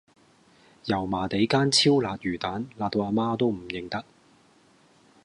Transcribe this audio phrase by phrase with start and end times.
[0.85, 4.03] 油麻地間超辣魚蛋辣到阿媽都唔認得